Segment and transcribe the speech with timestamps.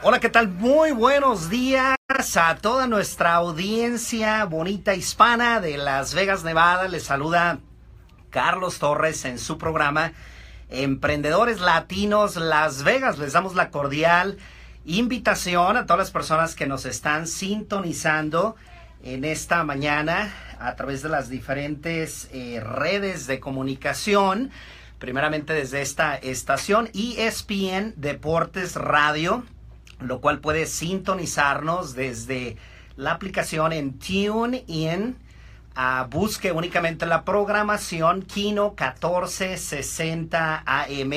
[0.00, 0.46] Hola, ¿qué tal?
[0.46, 1.96] Muy buenos días
[2.36, 6.86] a toda nuestra audiencia bonita hispana de Las Vegas, Nevada.
[6.86, 7.58] Les saluda
[8.30, 10.12] Carlos Torres en su programa
[10.70, 13.18] Emprendedores Latinos Las Vegas.
[13.18, 14.38] Les damos la cordial
[14.84, 18.54] invitación a todas las personas que nos están sintonizando
[19.02, 24.52] en esta mañana a través de las diferentes eh, redes de comunicación.
[25.00, 29.42] Primeramente desde esta estación ESPN Deportes Radio
[30.00, 32.56] lo cual puede sintonizarnos desde
[32.96, 35.16] la aplicación en TuneIn.
[35.76, 41.12] Uh, busque únicamente la programación Kino 1460 AM.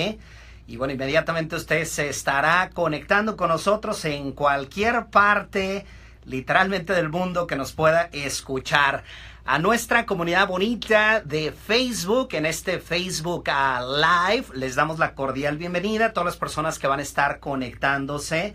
[0.67, 5.85] Y bueno, inmediatamente usted se estará conectando con nosotros en cualquier parte,
[6.25, 9.03] literalmente del mundo, que nos pueda escuchar.
[9.43, 15.57] A nuestra comunidad bonita de Facebook, en este Facebook uh, Live, les damos la cordial
[15.57, 18.53] bienvenida a todas las personas que van a estar conectándose.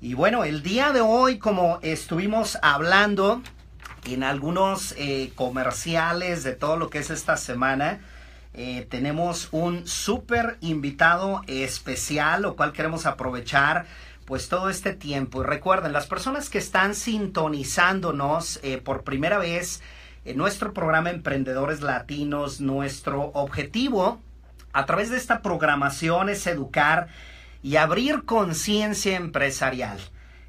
[0.00, 3.42] Y bueno, el día de hoy, como estuvimos hablando
[4.06, 8.00] en algunos eh, comerciales de todo lo que es esta semana,
[8.54, 13.84] eh, tenemos un súper invitado especial, lo cual queremos aprovechar
[14.24, 15.42] pues todo este tiempo.
[15.42, 19.82] Y recuerden, las personas que están sintonizándonos eh, por primera vez
[20.24, 24.20] en nuestro programa Emprendedores Latinos, nuestro objetivo
[24.72, 27.08] a través de esta programación es educar
[27.62, 29.98] y abrir conciencia empresarial.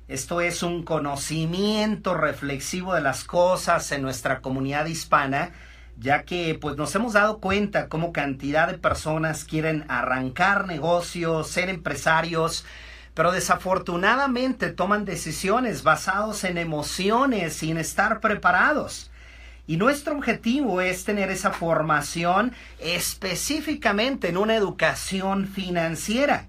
[0.07, 5.51] Esto es un conocimiento reflexivo de las cosas en nuestra comunidad hispana,
[5.97, 11.69] ya que pues nos hemos dado cuenta cómo cantidad de personas quieren arrancar negocios, ser
[11.69, 12.65] empresarios,
[13.13, 19.09] pero desafortunadamente toman decisiones basadas en emociones sin estar preparados.
[19.65, 26.47] Y nuestro objetivo es tener esa formación específicamente en una educación financiera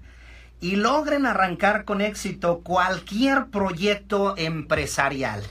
[0.59, 5.43] y logren arrancar con éxito cualquier proyecto empresarial.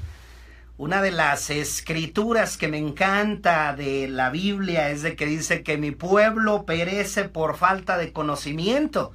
[0.77, 5.79] Una de las escrituras que me encanta de la Biblia es de que dice que
[5.79, 9.13] mi pueblo perece por falta de conocimiento.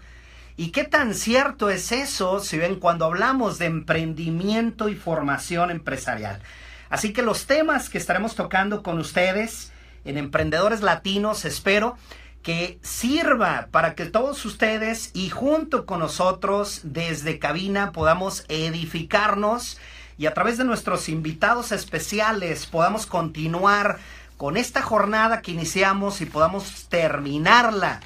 [0.56, 6.42] ¿Y qué tan cierto es eso si ven cuando hablamos de emprendimiento y formación empresarial?
[6.90, 9.72] Así que los temas que estaremos tocando con ustedes
[10.06, 11.98] en Emprendedores Latinos, espero
[12.44, 19.78] que sirva para que todos ustedes y junto con nosotros desde cabina podamos edificarnos
[20.18, 24.00] y a través de nuestros invitados especiales podamos continuar
[24.38, 28.00] con esta jornada que iniciamos y podamos terminarla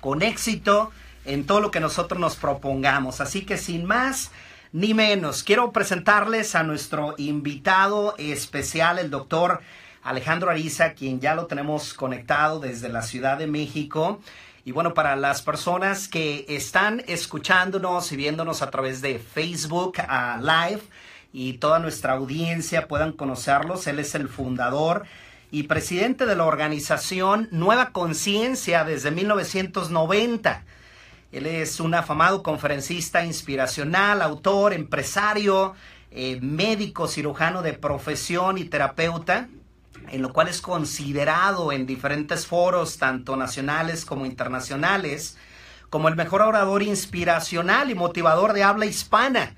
[0.00, 0.90] con éxito
[1.24, 3.20] en todo lo que nosotros nos propongamos.
[3.20, 4.30] Así que sin más
[4.72, 9.60] ni menos, quiero presentarles a nuestro invitado especial, el doctor
[10.02, 14.20] Alejandro Ariza, quien ya lo tenemos conectado desde la Ciudad de México.
[14.66, 19.96] Y bueno, para las personas que están escuchándonos y viéndonos a través de Facebook
[20.40, 20.82] Live
[21.32, 25.06] y toda nuestra audiencia puedan conocerlos, él es el fundador
[25.50, 30.64] y presidente de la organización Nueva Conciencia desde 1990.
[31.32, 35.74] Él es un afamado conferencista inspiracional, autor, empresario,
[36.10, 39.48] eh, médico, cirujano de profesión y terapeuta
[40.10, 45.36] en lo cual es considerado en diferentes foros, tanto nacionales como internacionales,
[45.90, 49.54] como el mejor orador inspiracional y motivador de habla hispana.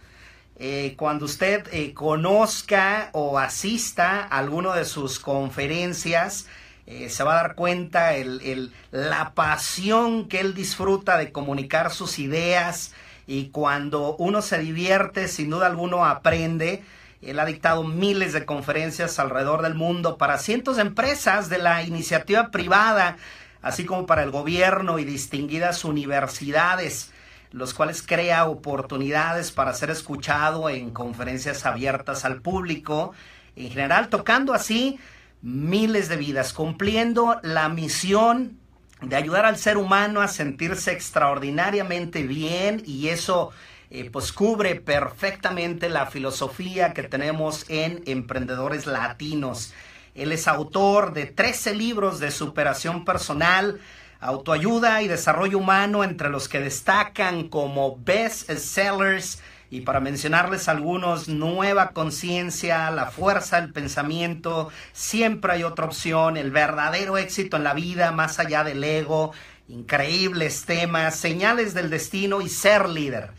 [0.57, 6.47] Eh, cuando usted eh, conozca o asista a alguna de sus conferencias,
[6.87, 12.19] eh, se va a dar cuenta el, la pasión que él disfruta de comunicar sus
[12.19, 12.93] ideas
[13.27, 16.83] y cuando uno se divierte, sin duda alguno aprende.
[17.23, 21.83] Él ha dictado miles de conferencias alrededor del mundo para cientos de empresas de la
[21.85, 23.19] iniciativa privada,
[23.63, 27.13] así como para el gobierno y distinguidas universidades,
[27.53, 33.13] los cuales crea oportunidades para ser escuchado en conferencias abiertas al público,
[33.55, 34.99] en general tocando así
[35.43, 38.59] miles de vidas, cumpliendo la misión
[39.03, 43.51] de ayudar al ser humano a sentirse extraordinariamente bien y eso
[43.91, 49.73] eh, pues cubre perfectamente la filosofía que tenemos en Emprendedores Latinos.
[50.15, 53.81] Él es autor de 13 libros de superación personal,
[54.21, 61.29] autoayuda y desarrollo humano, entre los que destacan como best sellers y para mencionarles algunos,
[61.29, 67.73] Nueva Conciencia, La Fuerza del Pensamiento, Siempre hay otra opción, El verdadero éxito en la
[67.73, 69.33] vida más allá del ego,
[69.69, 73.31] increíbles temas, Señales del Destino y Ser líder.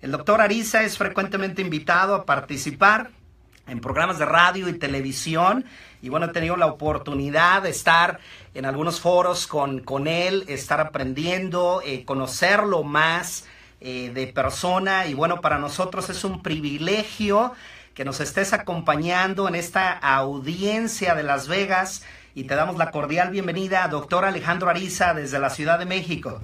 [0.00, 3.10] El doctor Ariza es frecuentemente invitado a participar
[3.66, 5.66] en programas de radio y televisión.
[6.00, 8.18] Y bueno, he tenido la oportunidad de estar
[8.54, 13.44] en algunos foros con, con él, estar aprendiendo, eh, conocerlo más
[13.80, 17.52] eh, de persona y bueno, para nosotros es un privilegio
[17.94, 23.30] que nos estés acompañando en esta audiencia de Las Vegas y te damos la cordial
[23.30, 26.40] bienvenida, doctor Alejandro Ariza, desde la Ciudad de México.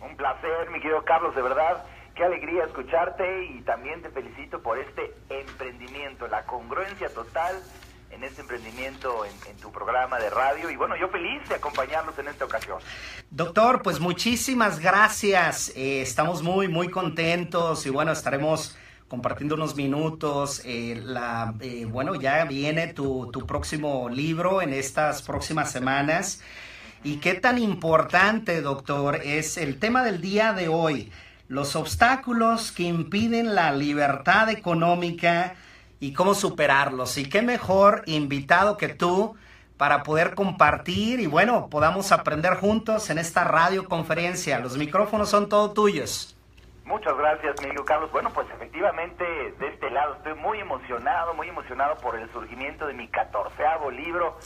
[0.00, 1.84] Un placer, mi querido Carlos, de verdad.
[2.14, 7.56] Qué alegría escucharte y también te felicito por este emprendimiento, la congruencia total
[8.22, 12.28] en este emprendimiento en, tu programa de radio y bueno, yo feliz de acompañarlos en
[12.28, 12.78] esta ocasión.
[13.30, 15.72] Doctor, pues muchísimas gracias.
[15.74, 18.76] Eh, estamos muy, muy contentos y bueno, estaremos
[19.08, 20.62] compartiendo unos minutos.
[20.64, 26.42] Eh, la, eh, bueno, ya viene tu, tu próximo libro en estas próximas semanas.
[27.02, 31.10] ¿Y qué tan importante, doctor, es el tema del día de hoy?
[31.48, 35.56] Los obstáculos que impiden la libertad económica
[36.02, 37.16] y cómo superarlos.
[37.16, 39.36] Y qué mejor invitado que tú
[39.76, 44.58] para poder compartir y bueno, podamos aprender juntos en esta radioconferencia.
[44.58, 46.36] Los micrófonos son todos tuyos.
[46.84, 48.10] Muchas gracias, Miguel Carlos.
[48.10, 49.24] Bueno, pues efectivamente,
[49.60, 54.36] de este lado estoy muy emocionado, muy emocionado por el surgimiento de mi catorceavo libro,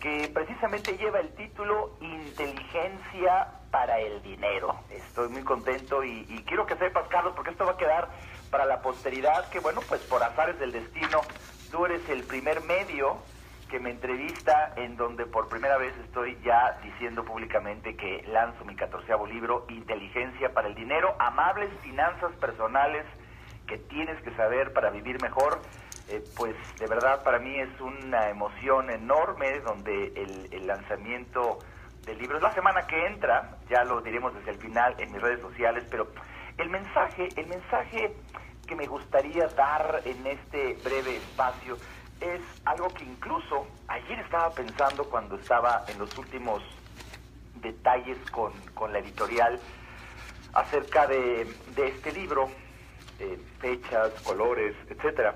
[0.00, 4.74] que precisamente lleva el título Inteligencia para el Dinero.
[4.90, 8.08] Estoy muy contento y, y quiero que sepas, Carlos, porque esto va a quedar
[8.50, 11.20] para la posteridad que, bueno, pues por azares del destino,
[11.70, 13.18] tú eres el primer medio
[13.68, 18.76] que me entrevista en donde por primera vez estoy ya diciendo públicamente que lanzo mi
[18.76, 23.04] catorceavo libro, Inteligencia para el Dinero, amables finanzas personales
[23.66, 25.60] que tienes que saber para vivir mejor.
[26.08, 31.58] Eh, pues de verdad para mí es una emoción enorme donde el, el lanzamiento
[32.04, 35.20] del libro es la semana que entra, ya lo diremos desde el final en mis
[35.20, 36.06] redes sociales, pero
[36.58, 38.16] el mensaje, el mensaje
[38.66, 41.78] que me gustaría dar en este breve espacio
[42.20, 46.62] es algo que incluso ayer estaba pensando cuando estaba en los últimos
[47.56, 48.52] detalles con,
[48.92, 49.60] la editorial
[50.54, 52.48] acerca de, este libro,
[53.18, 55.34] eh, fechas, colores, etcétera.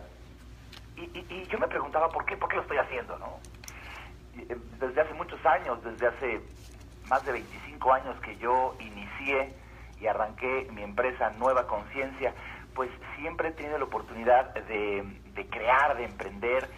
[0.97, 3.41] Y, yo me preguntaba por qué, por qué lo estoy haciendo, ¿no?
[4.37, 6.41] Eh, desde hace muchos años, desde hace
[7.09, 9.55] más de 25 años que yo inicié
[10.01, 12.33] y arranqué mi empresa Nueva Conciencia,
[12.75, 15.05] pues siempre he tenido la oportunidad de,
[15.51, 16.69] crear, de emprender.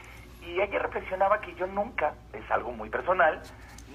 [0.43, 3.41] Y ayer reflexionaba que yo nunca, es algo muy personal,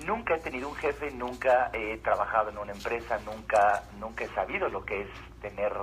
[0.05, 4.69] nunca he tenido un jefe, nunca he trabajado en una empresa, nunca, nunca he sabido
[4.69, 5.09] lo que es
[5.41, 5.73] tener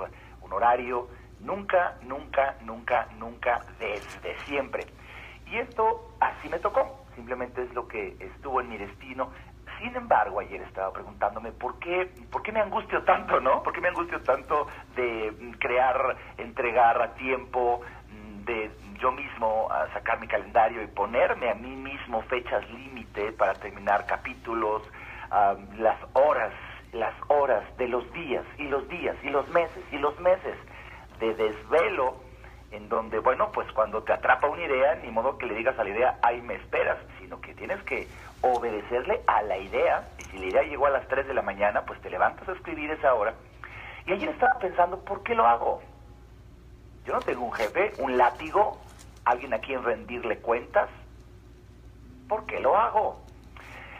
[0.41, 1.07] un horario,
[1.39, 4.85] nunca, nunca, nunca, nunca, desde siempre.
[5.51, 9.31] Y esto así me tocó, simplemente es lo que estuvo en mi destino.
[9.79, 13.61] Sin embargo, ayer estaba preguntándome por qué, por qué me angustio tanto, ¿no?
[13.63, 17.81] ¿Por qué me angustio tanto de crear, entregar a tiempo,
[18.45, 24.05] de yo mismo sacar mi calendario y ponerme a mí mismo fechas límite para terminar
[24.05, 24.83] capítulos,
[25.77, 26.53] las horas,
[26.93, 30.55] las horas de los días y los días y los meses y los meses
[31.19, 32.24] de desvelo
[32.75, 35.83] en donde, bueno, pues cuando te atrapa una idea, ni modo que le digas a
[35.83, 38.07] la idea, ahí me esperas, sino que tienes que
[38.41, 41.85] obedecerle a la idea, y si la idea llegó a las 3 de la mañana,
[41.85, 43.33] pues te levantas a escribir esa hora.
[44.05, 45.81] Y ayer estaba pensando, ¿por qué lo hago?
[47.05, 48.77] Yo no tengo un jefe, un látigo,
[49.23, 50.89] alguien a quien rendirle cuentas.
[52.27, 53.21] ¿Por qué lo hago?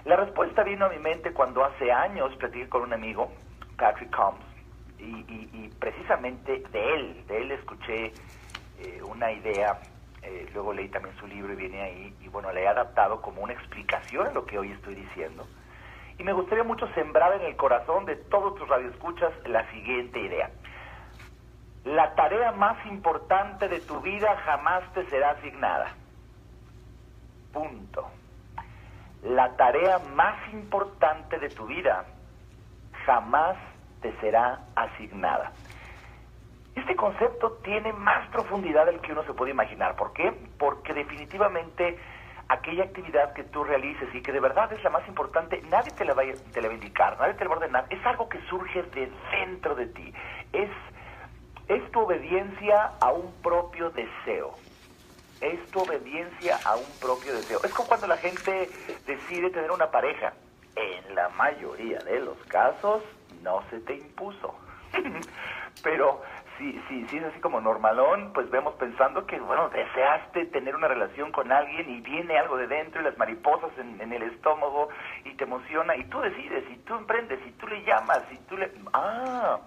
[0.03, 3.31] La respuesta vino a mi mente cuando hace años platiqué con un amigo,
[3.77, 4.43] Patrick Combs,
[4.99, 8.13] y, precisamente de él, de él escuché
[8.79, 9.79] eh, una idea
[10.25, 13.41] eh, luego leí también su libro y viene ahí, y bueno, le he adaptado como
[13.41, 15.45] una explicación a lo que hoy estoy diciendo.
[16.17, 20.49] Y me gustaría mucho sembrar en el corazón de todos tus radioescuchas la siguiente idea.
[21.83, 25.93] La tarea más importante de tu vida jamás te será asignada.
[27.53, 28.09] Punto.
[29.21, 32.05] La tarea más importante de tu vida
[33.05, 33.57] jamás
[34.01, 35.51] te será asignada.
[36.75, 39.95] Este concepto tiene más profundidad del que uno se puede imaginar.
[39.95, 40.33] ¿Por qué?
[40.57, 41.97] Porque definitivamente
[42.47, 46.05] aquella actividad que tú realices y que de verdad es la más importante, nadie te
[46.05, 47.85] la va, te la va a indicar, nadie te la va a ordenar.
[47.89, 50.13] Es algo que surge de dentro de ti.
[50.53, 50.69] Es,
[51.67, 54.53] es tu obediencia a un propio deseo.
[55.41, 57.59] Es tu obediencia a un propio deseo.
[57.63, 58.69] Es como cuando la gente
[59.05, 60.33] decide tener una pareja.
[60.75, 63.01] En la mayoría de los casos
[63.41, 64.55] no se te impuso.
[65.83, 66.21] Pero
[66.57, 70.87] si, si, si es así como normalón, pues vemos pensando que, bueno, deseaste tener una
[70.87, 74.89] relación con alguien y viene algo de dentro y las mariposas en, en el estómago
[75.23, 78.57] y te emociona y tú decides y tú emprendes y tú le llamas y tú
[78.57, 78.71] le...
[78.93, 79.59] Ah,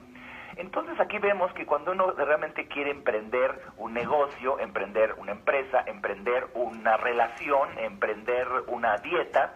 [0.57, 6.49] entonces aquí vemos que cuando uno realmente quiere emprender un negocio, emprender una empresa, emprender
[6.55, 9.55] una relación, emprender una dieta,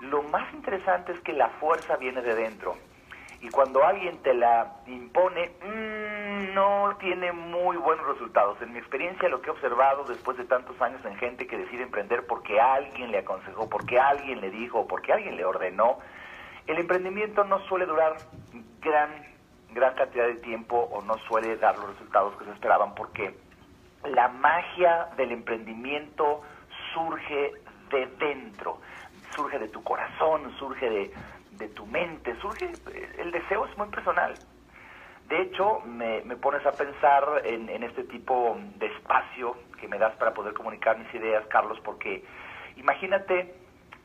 [0.00, 2.76] lo más interesante es que la fuerza viene de dentro
[3.42, 8.62] y cuando alguien te la impone, mm, no tiene muy buenos resultados.
[8.62, 11.82] En mi experiencia, lo que he observado después de tantos años en gente que decide
[11.82, 15.98] emprender porque alguien le aconsejó, porque alguien le dijo, porque alguien le ordenó,
[16.68, 18.16] el emprendimiento no suele durar
[18.80, 19.10] gran,
[19.72, 23.34] gran cantidad de tiempo o no suele dar los resultados que se esperaban porque
[24.04, 26.42] la magia del emprendimiento
[26.94, 27.54] surge
[27.90, 28.78] de dentro,
[29.34, 31.12] surge de tu corazón, surge de,
[31.62, 32.72] de tu mente, surge,
[33.18, 34.34] el deseo es muy personal.
[35.28, 40.14] De hecho, me, pones a pensar en, en, este tipo de espacio que me das
[40.16, 42.24] para poder comunicar mis ideas, Carlos, porque
[42.76, 43.54] imagínate,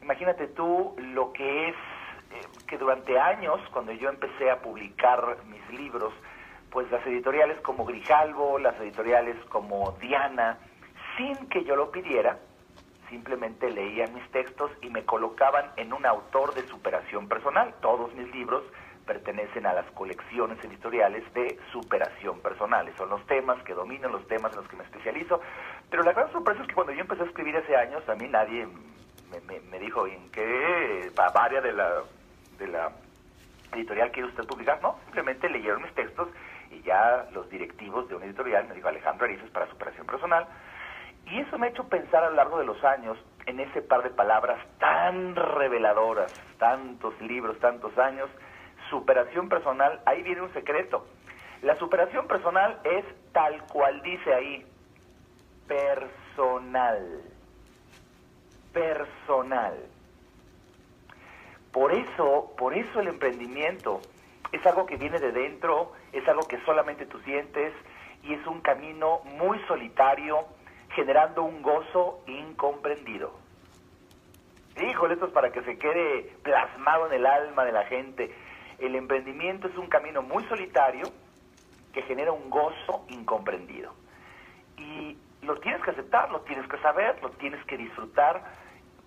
[0.01, 1.75] imagínate tú lo que es
[2.31, 6.13] eh, que durante años, cuando yo empecé a publicar mis libros,
[6.69, 10.59] pues las editoriales como Grijalvo, las editoriales como Diana,
[11.17, 12.37] sin que yo lo pidiera,
[13.09, 17.73] simplemente leían mis textos y me colocaban en un autor de superación personal.
[17.81, 18.63] Todos mis libros
[19.05, 22.91] pertenecen a las colecciones editoriales de superación personal.
[22.97, 25.41] Son los temas que domino, los temas en los que me especializo.
[25.89, 28.27] Pero la gran sorpresa es que cuando yo empecé a escribir hace años, a mí
[28.27, 28.67] nadie
[29.71, 32.03] me, dijo, ¿en qué área de la,
[32.57, 32.91] de la
[33.73, 34.81] editorial quiere usted publicar?
[34.81, 36.27] No, simplemente leyeron mis textos
[36.69, 40.47] y ya los directivos de una editorial me dijo, Alejandro Arices para superación personal
[41.29, 44.03] y eso me ha hecho pensar a lo largo de los años en ese par
[44.03, 48.29] de palabras tan reveladoras, tantos libros, tantos años,
[48.89, 51.05] superación personal, ahí viene un secreto.
[51.61, 54.65] La superación personal es tal cual dice ahí,
[55.67, 57.21] personal.
[58.73, 59.75] Personal.
[61.71, 64.01] Por eso, por eso el emprendimiento
[64.51, 67.73] es algo que viene de dentro, es algo que solamente tú sientes
[68.23, 70.45] y es un camino muy solitario,
[70.89, 73.33] generando un gozo incomprendido.
[74.81, 78.33] Híjole, esto es para que se quede plasmado en el alma de la gente.
[78.77, 81.05] El emprendimiento es un camino muy solitario
[81.93, 83.93] que genera un gozo incomprendido.
[84.77, 88.43] Y lo tienes que aceptar, lo tienes que saber, lo tienes que disfrutar,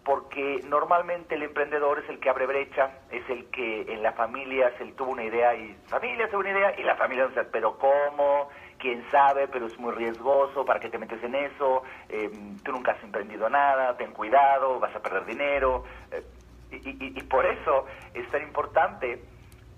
[0.04, 4.72] porque normalmente el emprendedor es el que abre brecha, es el que en la familia
[4.78, 7.78] se tuvo una idea y familia tuvo una idea y la familia no sabe, pero
[7.78, 8.48] ¿cómo?
[8.80, 11.82] Quién sabe, pero es muy riesgoso, ¿para qué te metes en eso?
[12.08, 12.30] Eh,
[12.64, 15.84] tú nunca has emprendido nada, ten cuidado, vas a perder dinero.
[16.10, 16.24] Eh,
[16.72, 19.24] y, por eso es tan importante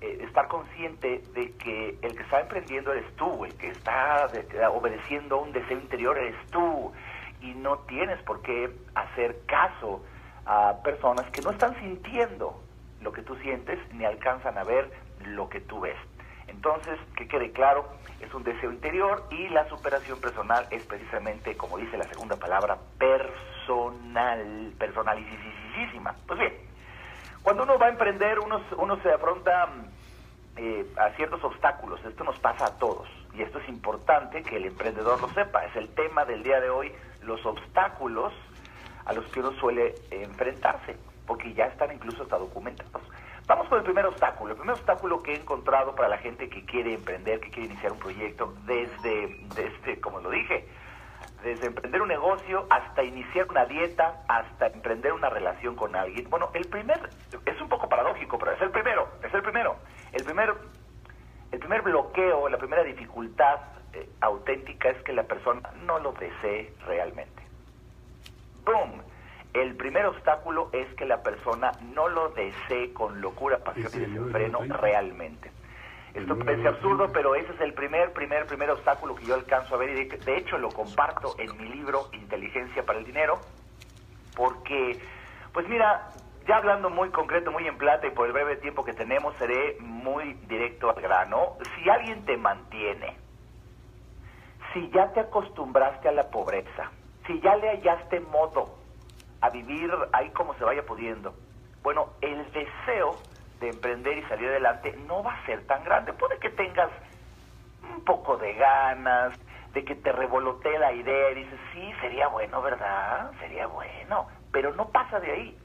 [0.00, 4.30] eh, estar consciente de que el que está emprendiendo eres tú, el que está
[4.71, 6.92] obedeciendo un deseo interior eres tú,
[7.40, 10.04] y no tienes por qué hacer caso
[10.44, 12.62] a personas que no están sintiendo
[13.00, 14.90] lo que tú sientes ni alcanzan a ver
[15.25, 15.97] lo que tú ves.
[16.64, 17.88] Entonces, que quede claro,
[18.21, 22.78] es un deseo interior y la superación personal es precisamente, como dice la segunda palabra,
[23.00, 26.14] personal, personalísima.
[26.25, 26.52] Pues bien,
[27.42, 29.71] cuando uno va a emprender, uno, uno se afronta
[30.57, 31.99] eh, a ciertos obstáculos.
[32.04, 35.64] Esto nos pasa a todos y esto es importante que el emprendedor lo sepa.
[35.64, 36.92] Es el tema del día de hoy,
[37.23, 38.33] los obstáculos
[39.04, 43.02] a los que uno suele enfrentarse, porque ya están incluso hasta documentados.
[43.46, 44.52] Vamos con el primer obstáculo.
[44.52, 47.92] El primer obstáculo que he encontrado para la gente que quiere emprender, que quiere iniciar
[47.92, 50.68] un proyecto, desde, desde como lo dije,
[51.42, 56.30] desde emprender un negocio hasta iniciar una dieta, hasta emprender una relación con alguien.
[56.30, 57.11] Bueno, el primer,
[57.44, 59.76] es un poco paradójico, pero es el primero, es el primero.
[60.12, 60.54] El primer,
[61.50, 63.58] el primer bloqueo, la primera dificultad
[63.92, 67.42] eh, auténtica es que la persona no lo desee realmente.
[68.64, 69.02] ¡Boom!
[69.54, 74.61] El primer obstáculo es que la persona no lo desee con locura, pasión y desenfreno
[74.64, 75.50] realmente.
[76.14, 79.78] Esto parece absurdo, pero ese es el primer, primer, primer obstáculo que yo alcanzo a
[79.78, 83.40] ver y de, hecho lo comparto en mi libro Inteligencia para el Dinero,
[84.35, 85.00] porque,
[85.52, 86.12] pues mira,
[86.47, 89.76] ya hablando muy concreto, muy en plata y por el breve tiempo que tenemos, seré
[89.80, 91.56] muy directo al grano.
[91.76, 93.16] Si alguien te mantiene,
[94.73, 96.90] si ya te acostumbraste a la pobreza,
[97.26, 98.81] si ya le hallaste modo
[99.42, 101.34] a vivir ahí como se vaya pudiendo.
[101.82, 103.18] Bueno, el deseo
[103.61, 106.12] de emprender y salir adelante no va a ser tan grande.
[106.12, 106.90] Puede que tengas
[107.82, 109.32] un poco de ganas,
[109.75, 113.32] de que te revolotee la idea y dices, sí, sería bueno, ¿verdad?
[113.40, 115.58] Sería bueno, pero no pasa de ahí.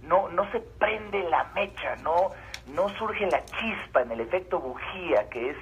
[0.00, 2.32] No, no se prende la mecha, no,
[2.66, 5.56] no surge la chispa en el efecto bujía, que es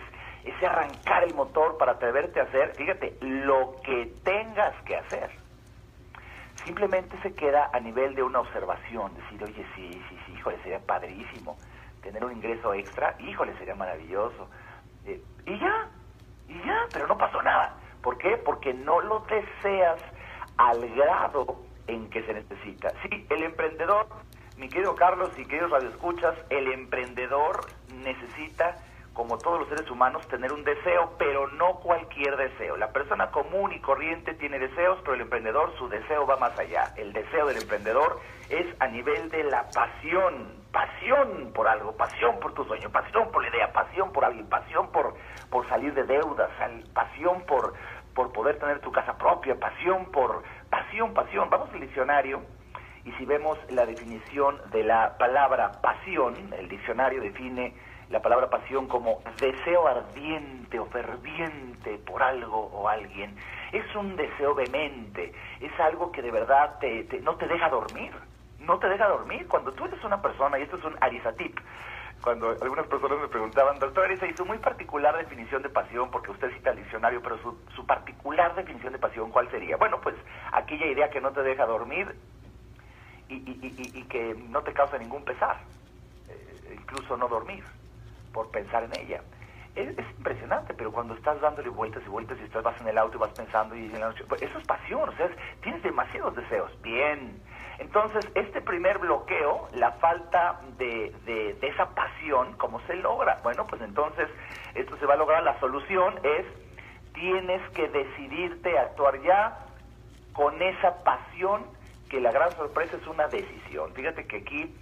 [0.44, 5.47] ese arrancar el motor para atreverte a hacer, fíjate, lo que tengas que hacer
[6.64, 10.80] simplemente se queda a nivel de una observación, decir, oye, sí, sí, sí, híjole, sería
[10.80, 11.58] padrísimo
[12.02, 14.50] tener un ingreso extra, híjole, sería maravilloso.
[15.04, 15.88] Eh, y ya,
[16.48, 17.76] y ya, pero no pasó nada.
[18.02, 18.36] ¿Por qué?
[18.38, 19.98] Porque no lo deseas
[20.56, 22.92] al grado en que se necesita.
[23.02, 24.06] Sí, el emprendedor
[24.56, 28.76] Mi querido Carlos y queridos radioescuchas, el emprendedor necesita
[29.18, 32.76] como todos los seres humanos, tener un deseo, pero no cualquier deseo.
[32.76, 36.94] La persona común y corriente tiene deseos, pero el emprendedor, su deseo va más allá.
[36.96, 42.54] El deseo del emprendedor es a nivel de la pasión, pasión por algo, pasión por
[42.54, 45.16] tu sueño, pasión por la idea, pasión por alguien, pasión por,
[45.50, 46.50] por salir de deudas,
[46.94, 47.74] pasión por,
[48.14, 51.50] por poder tener tu casa propia, pasión por, pasión, pasión.
[51.50, 52.40] Vamos al diccionario
[53.04, 57.74] y si vemos la definición de la palabra pasión, el diccionario define
[58.10, 63.36] la palabra pasión como deseo ardiente o ferviente por algo o alguien.
[63.72, 68.12] Es un deseo vehemente, es algo que de verdad te, no te deja dormir,
[68.60, 69.46] no te deja dormir.
[69.46, 71.58] Cuando tú eres una persona, y esto es un arisatip,
[72.22, 76.30] cuando algunas personas me preguntaban, doctor Arisa, y su muy particular definición de pasión, porque
[76.30, 79.76] usted cita el diccionario, pero su, su particular definición de pasión, ¿cuál sería?
[79.76, 80.16] Bueno, pues
[80.52, 82.16] aquella idea que no te deja dormir
[83.28, 85.58] y, y, y, que no te causa ningún pesar,
[86.28, 87.62] eh, incluso no dormir
[88.32, 89.22] por pensar en ella.
[89.74, 93.16] Es, impresionante, pero cuando estás dándole vueltas y vueltas y estás vas en el auto
[93.16, 95.30] y vas pensando y en la noche, eso es pasión, o sea,
[95.62, 96.70] tienes demasiados deseos.
[96.82, 97.40] Bien.
[97.78, 103.38] Entonces, este primer bloqueo, la falta de, de, de esa pasión, ¿cómo se logra?
[103.44, 104.28] Bueno, pues entonces
[104.74, 105.44] esto se va a lograr.
[105.44, 106.44] La solución es,
[107.14, 109.58] tienes que decidirte a actuar ya
[110.32, 111.64] con esa pasión,
[112.10, 113.92] que la gran sorpresa es una decisión.
[113.92, 114.74] Fíjate que aquí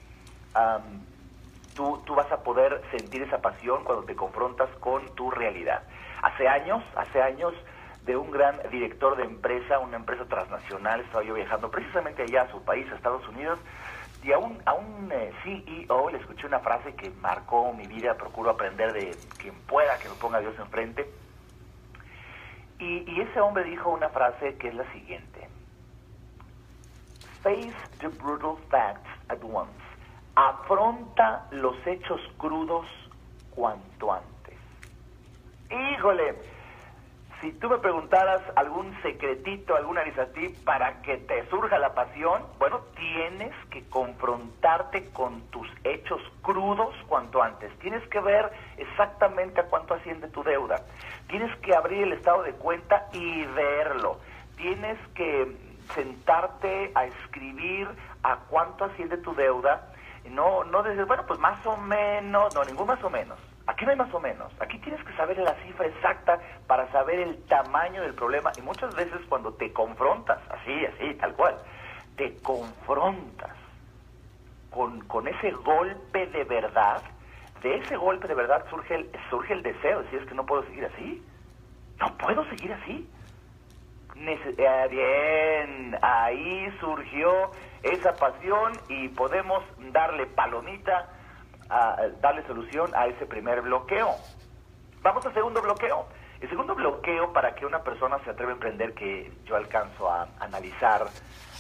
[1.76, 5.82] tú, tú vas a poder sentir esa pasión cuando te confrontas con tu realidad.
[6.22, 7.54] Hace años, hace años,
[8.04, 12.50] de un gran director de empresa, una empresa transnacional, estaba yo viajando precisamente allá a
[12.50, 13.58] su país, a Estados Unidos,
[14.22, 18.14] y a un, a un eh, CEO le escuché una frase que marcó mi vida,
[18.14, 21.08] procuro aprender de quien pueda que me ponga Dios enfrente.
[22.78, 25.48] Y, y ese hombre dijo una frase que es la siguiente.
[27.42, 29.85] Face the brutal facts at once
[30.36, 32.86] afronta los hechos crudos
[33.50, 34.54] cuanto antes.
[35.70, 36.36] Híjole,
[37.40, 42.80] si tú me preguntaras algún secretito, algún arisatí para que te surja la pasión, bueno,
[42.96, 47.76] tienes que confrontarte con tus hechos crudos cuanto antes.
[47.78, 50.82] Tienes que ver exactamente a cuánto asciende tu deuda.
[51.28, 54.18] Tienes que abrir el estado de cuenta y verlo.
[54.56, 55.56] Tienes que
[55.94, 57.88] sentarte a escribir
[58.22, 59.92] a cuánto asciende tu deuda
[60.30, 63.38] no, no dices, bueno, pues más o menos, no, ningún más o menos.
[63.66, 64.52] Aquí no hay más o menos.
[64.60, 68.52] Aquí tienes que saber la cifra exacta para saber el tamaño del problema.
[68.56, 71.56] Y muchas veces cuando te confrontas, así, así, tal cual,
[72.16, 73.56] te confrontas
[74.70, 77.02] con, con ese golpe de verdad,
[77.62, 80.04] de ese golpe de verdad surge el, surge el deseo.
[80.10, 81.24] Si es que no puedo seguir así.
[81.98, 83.08] No puedo seguir así.
[84.18, 87.50] Eh, bien, ahí surgió
[87.82, 89.62] esa pasión y podemos
[89.92, 91.08] darle palomita,
[92.20, 94.14] darle solución a ese primer bloqueo.
[95.02, 96.06] Vamos al segundo bloqueo.
[96.40, 100.28] El segundo bloqueo para que una persona se atreva a emprender, que yo alcanzo a
[100.38, 101.06] analizar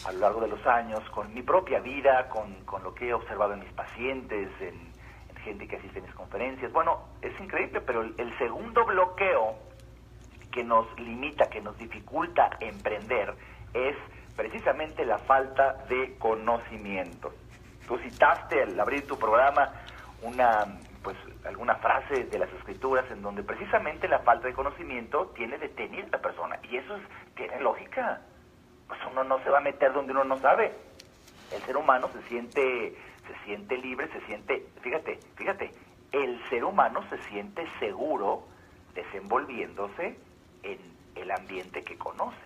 [0.06, 3.14] a lo largo de los años, con mi propia vida, con, con lo que he
[3.14, 4.94] observado en mis pacientes, en,
[5.46, 6.72] gente que asiste a mis conferencias.
[6.72, 9.54] Bueno, es increíble, pero el segundo bloqueo
[10.50, 13.32] que nos limita, que nos dificulta emprender,
[13.72, 13.94] es
[14.36, 17.32] precisamente la falta de conocimiento.
[17.86, 19.72] Tú citaste al abrir tu programa
[20.22, 20.66] una
[21.02, 26.04] pues alguna frase de las escrituras en donde precisamente la falta de conocimiento tiene detenida
[26.08, 26.98] a la persona y eso
[27.36, 28.22] tiene lógica.
[28.88, 30.72] Pues uno no se va a meter donde uno no sabe.
[31.52, 32.96] El ser humano se siente
[33.26, 35.70] se siente libre, se siente, fíjate, fíjate,
[36.12, 38.46] el ser humano se siente seguro
[38.94, 40.18] desenvolviéndose
[40.62, 40.78] en
[41.14, 42.36] el ambiente que conoce.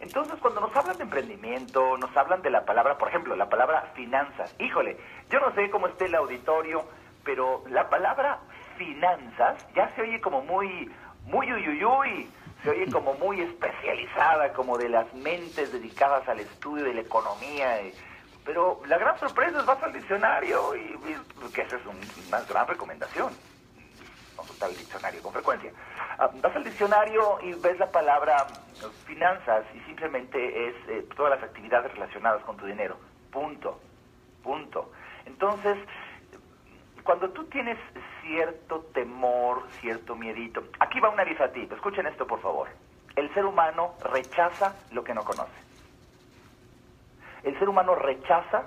[0.00, 3.92] Entonces, cuando nos hablan de emprendimiento, nos hablan de la palabra, por ejemplo, la palabra
[3.94, 4.54] finanzas.
[4.58, 4.96] Híjole,
[5.30, 6.84] yo no sé cómo esté el auditorio,
[7.24, 8.38] pero la palabra
[8.76, 10.90] finanzas ya se oye como muy,
[11.24, 12.30] muy uyuyuy,
[12.62, 17.78] se oye como muy especializada, como de las mentes dedicadas al estudio de la economía.
[18.44, 20.96] Pero la gran sorpresa es vas al diccionario y,
[21.52, 21.82] que esa es
[22.28, 23.32] una gran recomendación
[24.36, 25.72] consultar el diccionario con frecuencia.
[26.18, 28.46] Ah, vas al diccionario y ves la palabra
[29.06, 32.96] finanzas y simplemente es eh, todas las actividades relacionadas con tu dinero.
[33.30, 33.80] Punto.
[34.42, 34.92] Punto.
[35.24, 35.76] Entonces,
[37.02, 37.78] cuando tú tienes
[38.22, 41.68] cierto temor, cierto miedito, aquí va una ti.
[41.72, 42.68] escuchen esto por favor.
[43.14, 45.52] El ser humano rechaza lo que no conoce.
[47.44, 48.66] El ser humano rechaza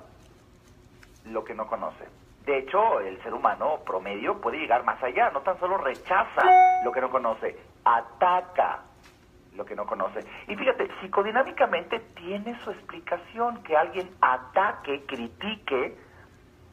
[1.25, 2.05] lo que no conoce.
[2.49, 6.41] De hecho, el ser humano promedio puede llegar más allá, no tan solo rechaza
[6.83, 8.79] lo que no conoce, ataca
[9.55, 10.25] lo que no conoce.
[10.47, 15.95] Y fíjate, psicodinámicamente tiene su explicación que alguien ataque, critique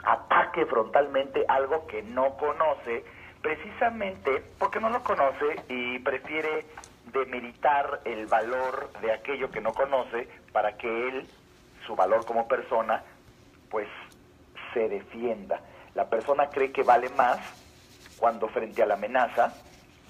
[0.03, 3.05] ataque frontalmente algo que no conoce,
[3.43, 6.65] precisamente porque no lo conoce y prefiere
[7.13, 11.29] demeritar el valor de aquello que no conoce para que él,
[11.87, 13.05] su valor como persona,
[13.69, 13.89] pues
[14.77, 15.63] se defienda.
[15.95, 17.41] La persona cree que vale más
[18.17, 19.55] cuando frente a la amenaza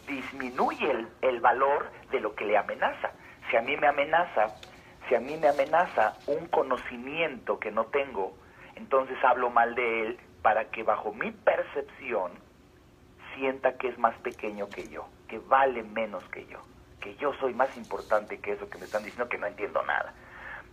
[0.09, 3.13] disminuye el, el valor de lo que le amenaza.
[3.49, 4.57] Si a mí me amenaza,
[5.09, 8.37] si a mí me amenaza un conocimiento que no tengo,
[8.75, 12.33] entonces hablo mal de él para que bajo mi percepción
[13.35, 16.59] sienta que es más pequeño que yo, que vale menos que yo,
[17.01, 20.13] que yo soy más importante que eso que me están diciendo que no entiendo nada.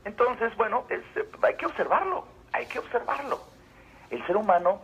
[0.03, 1.03] Entonces, bueno, es,
[1.43, 3.52] hay que observarlo, hay que observarlo.
[4.13, 4.79] El ser humano,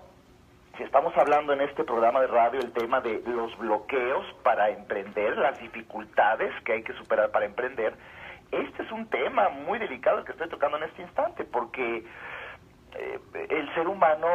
[0.76, 5.38] si estamos hablando en este programa de radio el tema de los bloqueos para emprender,
[5.38, 7.94] las dificultades que hay que superar para emprender,
[8.52, 12.04] este es un tema muy delicado que estoy tocando en este instante, porque
[12.96, 14.28] eh, el ser humano,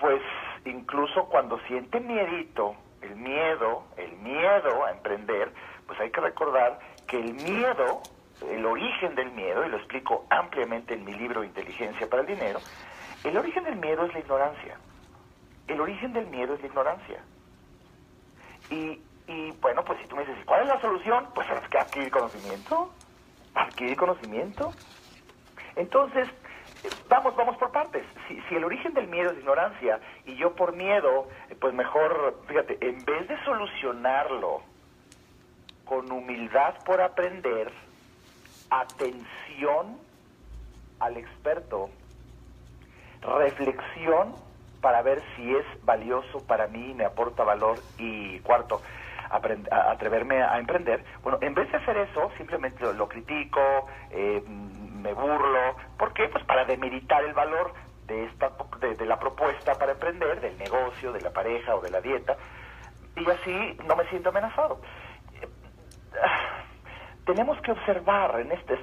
[0.00, 0.20] pues
[0.64, 5.52] incluso cuando siente miedito, el miedo, el miedo a emprender,
[5.86, 8.02] pues hay que recordar que el miedo,
[8.50, 12.58] el origen del miedo, y lo explico ampliamente en mi libro Inteligencia para el Dinero,
[13.24, 14.76] el origen del miedo es la ignorancia.
[15.68, 17.22] El origen del miedo es la ignorancia.
[18.70, 21.26] Y, y bueno, pues si tú me dices, ¿cuál es la solución?
[21.34, 22.90] Pues es que adquirir conocimiento.
[23.54, 24.72] Adquirir conocimiento.
[25.76, 26.28] Entonces,
[27.08, 28.04] vamos, vamos por partes.
[28.26, 31.28] Si, si el origen del miedo es ignorancia y yo por miedo,
[31.60, 34.62] pues mejor, fíjate, en vez de solucionarlo
[35.84, 37.72] con humildad por aprender,
[38.70, 39.98] atención
[41.00, 41.90] al experto,
[43.22, 44.36] reflexión
[44.80, 48.80] para ver si es valioso para mí, me aporta valor y cuarto,
[49.30, 51.04] atreverme a emprender.
[51.22, 53.60] Bueno, en vez de hacer eso, simplemente lo, critico,
[54.10, 55.76] eh, me burlo.
[55.98, 56.28] ¿Por qué?
[56.28, 57.74] Pues para demeritar el valor
[58.06, 62.00] de, esta, de, la propuesta para emprender, del negocio, de la pareja o de la
[62.00, 62.36] dieta,
[63.16, 64.80] y así no me siento amenazado.
[67.24, 68.78] Tenemos que observar en este,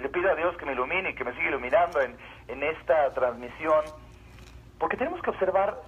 [0.00, 2.16] le pido a Dios que me ilumine y que me siga iluminando en,
[2.48, 3.84] en esta transmisión,
[4.78, 5.78] porque tenemos que observar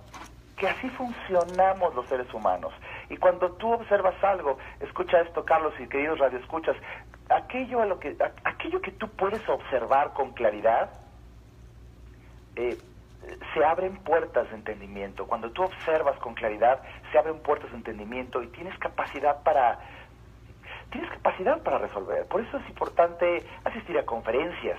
[0.56, 2.72] que así funcionamos los seres humanos.
[3.08, 6.76] Y cuando tú observas algo, escucha esto, Carlos y queridos radioescuchas,
[7.28, 10.90] aquello, a lo que, aquello que tú puedes observar con claridad,
[12.56, 12.78] eh,
[13.54, 15.26] se abren puertas de entendimiento.
[15.26, 19.78] Cuando tú observas con claridad, se abren puertas de entendimiento y tienes capacidad para
[20.90, 22.26] tienes capacidad para resolver.
[22.26, 24.78] Por eso es importante asistir a conferencias,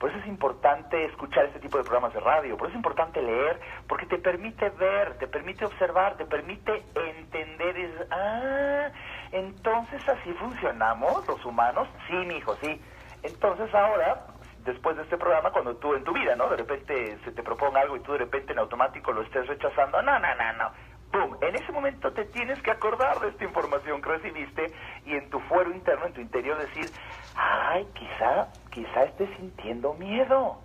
[0.00, 3.20] por eso es importante escuchar este tipo de programas de radio, por eso es importante
[3.20, 7.76] leer, porque te permite ver, te permite observar, te permite entender.
[7.76, 8.88] Es, ah,
[9.30, 11.86] entonces así funcionamos los humanos.
[12.08, 12.80] Sí, mi hijo, sí.
[13.22, 14.24] Entonces ahora,
[14.64, 16.48] después de este programa, cuando tú en tu vida, ¿no?
[16.48, 20.00] De repente se te proponga algo y tú de repente en automático lo estés rechazando,
[20.00, 20.70] no, no, no, no.
[21.12, 21.36] ¡Pum!
[21.42, 24.72] En ese momento te tienes que acordar de esta información que recibiste
[25.04, 25.14] y
[25.50, 26.94] fuero interno, en tu interior decir,
[27.34, 30.62] ay, quizá, quizá esté sintiendo miedo.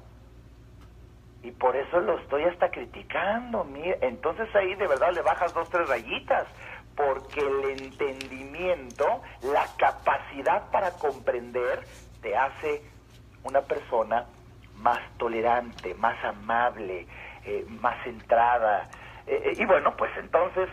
[1.43, 3.67] Y por eso lo estoy hasta criticando.
[4.01, 6.47] Entonces ahí de verdad le bajas dos, tres rayitas.
[6.95, 11.87] Porque el entendimiento, la capacidad para comprender,
[12.21, 12.83] te hace
[13.43, 14.27] una persona
[14.75, 17.07] más tolerante, más amable,
[17.45, 18.89] eh, más centrada,
[19.27, 20.69] eh, eh, y bueno, pues entonces,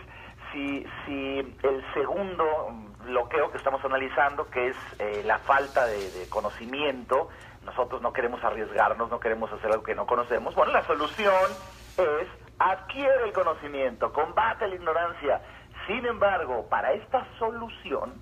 [0.53, 7.29] si, si el segundo bloqueo que estamos analizando, que es eh, la falta de, conocimiento,
[7.61, 11.57] nosotros no queremos arriesgarnos, no queremos hacer algo que no conocemos, bueno, la solución
[11.97, 12.27] es
[12.59, 15.41] adquiere el conocimiento, combate la ignorancia.
[15.87, 18.21] Sin embargo, para esta solución,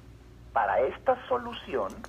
[0.51, 2.05] para esta solución,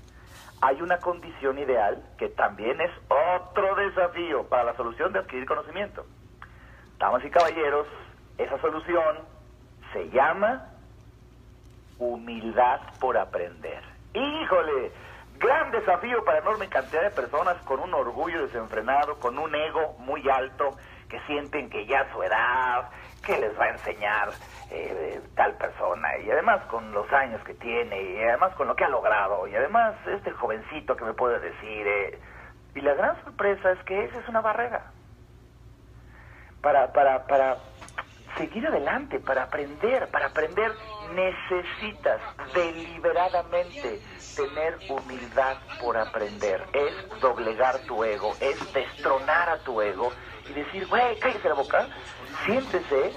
[0.61, 2.91] hay una condición ideal que también es
[3.37, 6.07] otro desafío para la solución de adquirir conocimiento.
[6.99, 7.87] Damas y caballeros,
[8.39, 9.29] esa solución
[9.93, 10.72] se llama
[12.07, 13.83] humildad por aprender.
[14.15, 14.93] Híjole,
[15.39, 20.29] gran desafío para enorme cantidad de personas con un orgullo desenfrenado, con un ego muy
[20.29, 20.77] alto,
[21.09, 22.89] que sienten que ya su edad,
[23.25, 24.31] que les va a enseñar
[24.71, 28.85] eh, tal persona, y además con los años que tiene, y además con lo que
[28.85, 31.87] ha logrado, y además este jovencito que me puede decir.
[31.87, 32.19] Eh,
[32.75, 34.91] y la gran sorpresa es que esa es una barrera.
[36.63, 37.59] Para, para, para
[38.37, 40.09] seguir adelante, para aprender.
[40.11, 40.73] Para aprender
[41.15, 42.21] necesitas
[42.55, 44.01] deliberadamente
[44.37, 46.65] tener humildad por aprender.
[46.73, 50.13] Es doblegar tu ego, es destronar a tu ego
[50.49, 51.89] y decir, güey, cállese la boca,
[52.45, 53.13] siéntese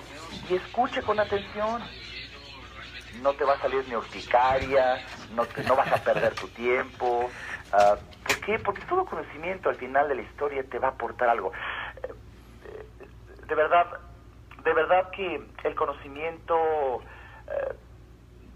[0.50, 1.82] y escuche con atención.
[3.22, 7.30] No te va a salir ni urticaria, no, no vas a perder tu tiempo.
[7.74, 7.96] Uh,
[8.28, 8.60] ¿Por qué?
[8.60, 11.52] Porque todo conocimiento al final de la historia te va a aportar algo
[13.48, 13.86] de verdad,
[14.66, 16.56] de verdad que el conocimiento
[17.48, 17.76] eh,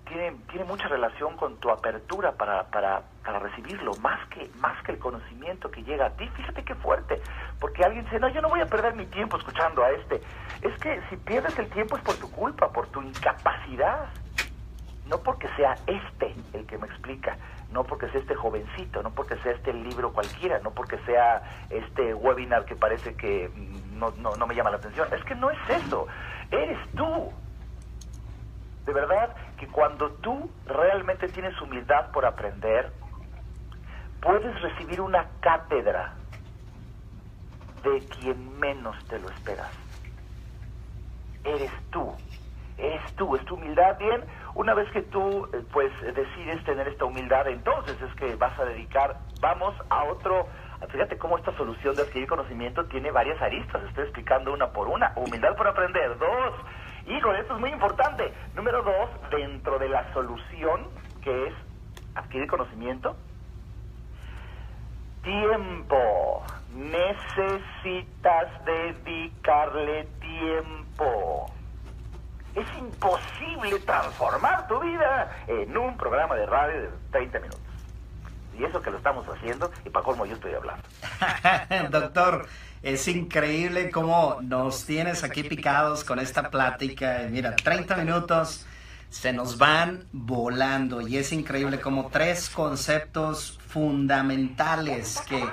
[0.07, 4.93] tiene, tiene mucha relación con tu apertura para, para, para recibirlo, más que, más que
[4.93, 6.27] el conocimiento que llega a ti.
[6.29, 7.21] Fíjate qué fuerte,
[7.59, 10.19] porque alguien dice, no, yo no voy a perder mi tiempo escuchando a este.
[10.63, 14.09] Es que si pierdes el tiempo es por tu culpa, por tu incapacidad.
[15.05, 17.37] No porque sea este el que me explica,
[17.71, 22.13] no porque sea este jovencito, no porque sea este libro cualquiera, no porque sea este
[22.13, 25.07] webinar que parece que no, no, no me llama la atención.
[25.13, 26.07] Es que no es eso,
[26.51, 27.31] eres tú.
[28.85, 32.91] De verdad que cuando tú realmente tienes humildad por aprender,
[34.19, 36.13] puedes recibir una cátedra
[37.83, 39.71] de quien menos te lo esperas.
[41.43, 42.13] Eres tú,
[42.77, 44.23] eres tú, es tu humildad, bien.
[44.59, 48.65] Una vez que tú eh, pues decides tener esta humildad, entonces es que vas a
[48.65, 50.49] dedicar, vamos a otro,
[50.89, 55.13] fíjate cómo esta solución de adquirir conocimiento tiene varias aristas, estoy explicando una por una.
[55.15, 56.55] Humildad por aprender, dos,
[57.07, 58.33] Híjole, esto es muy importante.
[58.53, 60.87] Número dos, dentro de la solución,
[61.23, 61.53] que es
[62.15, 63.15] adquirir conocimiento,
[65.23, 66.43] tiempo.
[66.75, 71.45] Necesitas dedicarle tiempo.
[72.59, 77.61] Es imposible transformar tu vida en un programa de radio de 30 minutos.
[78.57, 80.83] Y eso que lo estamos haciendo, y para cómo yo estoy hablando.
[81.89, 82.47] Doctor,
[82.83, 87.25] es increíble cómo nos tienes aquí picados con esta plática.
[87.29, 88.65] Mira, 30 minutos
[89.09, 95.43] se nos van volando y es increíble como tres conceptos fundamentales que...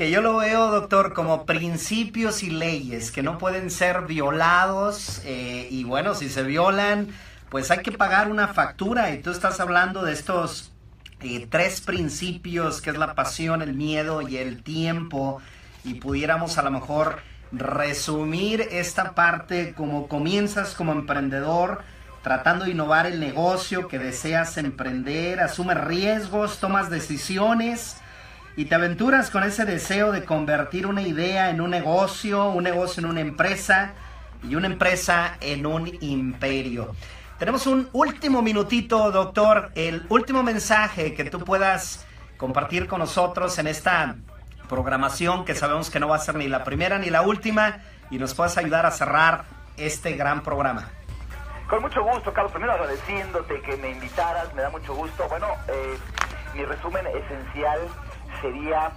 [0.00, 5.68] Que yo lo veo, doctor, como principios y leyes que no pueden ser violados eh,
[5.70, 7.08] y bueno, si se violan,
[7.50, 9.10] pues hay que pagar una factura.
[9.10, 10.72] Y tú estás hablando de estos
[11.20, 15.42] eh, tres principios, que es la pasión, el miedo y el tiempo,
[15.84, 17.18] y pudiéramos a lo mejor
[17.52, 21.82] resumir esta parte como comienzas como emprendedor,
[22.22, 28.00] tratando de innovar el negocio que deseas emprender, asumes riesgos, tomas decisiones
[28.56, 33.02] y te aventuras con ese deseo de convertir una idea en un negocio, un negocio
[33.02, 33.92] en una empresa
[34.42, 36.94] y una empresa en un imperio.
[37.38, 43.66] Tenemos un último minutito, doctor, el último mensaje que tú puedas compartir con nosotros en
[43.66, 44.16] esta
[44.68, 47.78] programación que sabemos que no va a ser ni la primera ni la última
[48.10, 49.44] y nos puedas ayudar a cerrar
[49.76, 50.88] este gran programa.
[51.68, 52.52] Con mucho gusto, Carlos.
[52.52, 55.28] Primero agradeciéndote que me invitaras, me da mucho gusto.
[55.28, 55.96] Bueno, eh,
[56.54, 57.80] mi resumen esencial
[58.40, 58.90] sería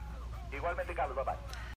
[0.53, 1.48] Igualmente, Carlos, bye bye.